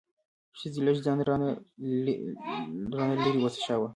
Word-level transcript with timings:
ښځې 0.59 0.79
لږ 0.87 0.97
ځان 1.05 1.19
را 1.27 1.35
نه 1.43 1.49
لرې 2.93 3.31
وڅښاوه. 3.41 3.87